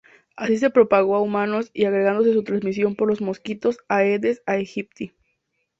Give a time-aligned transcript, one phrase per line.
[0.35, 5.13] Así se propagó a humanos y agregándose su transmisión por los mosquitos "Aedes aegypti".